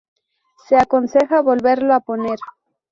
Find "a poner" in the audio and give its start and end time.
1.93-2.39